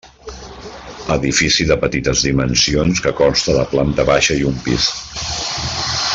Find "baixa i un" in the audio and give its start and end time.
4.13-4.59